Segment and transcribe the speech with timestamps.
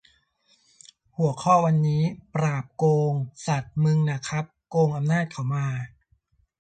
[1.17, 2.03] หัวข้อวันนี้
[2.35, 3.13] "ปราบคนโกง"
[3.47, 5.67] สัส มึงน่ะครับ โกงอำนาจเขามา